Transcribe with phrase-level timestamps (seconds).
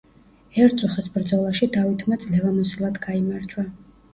[0.61, 3.71] ერწუხის ბრძოლაში დავითმა ძლევამოსილად გაიმარჯვა.